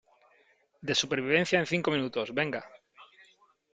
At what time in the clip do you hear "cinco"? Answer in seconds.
1.73-1.89